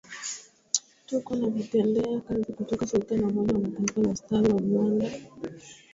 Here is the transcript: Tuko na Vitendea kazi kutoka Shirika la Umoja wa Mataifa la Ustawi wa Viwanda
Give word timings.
Tuko 1.07 1.31
na 1.39 1.47
Vitendea 1.49 2.19
kazi 2.21 2.53
kutoka 2.53 2.87
Shirika 2.87 3.15
la 3.15 3.27
Umoja 3.27 3.53
wa 3.53 3.59
Mataifa 3.59 4.01
la 4.01 4.09
Ustawi 4.09 4.49
wa 4.53 4.59
Viwanda 4.61 5.11